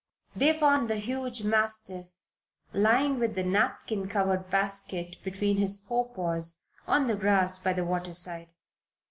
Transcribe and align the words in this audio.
They 0.35 0.57
found 0.57 0.89
the 0.89 0.95
huge 0.95 1.43
mastiff 1.43 2.07
lying 2.73 3.19
with 3.19 3.35
the 3.35 3.43
napkin 3.43 4.07
covered 4.07 4.49
basket 4.49 5.17
between 5.23 5.57
his 5.57 5.77
forepaws, 5.77 6.63
on 6.87 7.05
the 7.05 7.15
grass 7.15 7.59
by 7.59 7.73
the 7.73 7.85
water 7.85 8.13
side. 8.15 8.53